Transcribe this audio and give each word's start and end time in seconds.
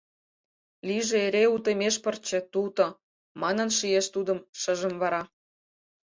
«Лийже 0.87 1.15
эре 1.25 1.43
утымеш 1.55 1.95
пырче, 2.03 2.39
туто», 2.53 2.85
Манын 3.41 3.69
шиеш 3.77 4.05
тудым 4.15 4.39
шыжым 4.61 4.93
вара. 5.01 5.23